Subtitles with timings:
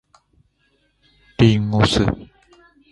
[1.37, 2.03] 林檎酢